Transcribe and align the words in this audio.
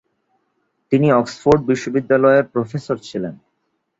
তিনি 0.91 1.07
অক্সফোর্ড 1.11 1.61
বিশ্ববিদ্যালয়ের 1.69 2.45
প্রফেসর 2.53 2.97
ছিলেন। 2.99 3.33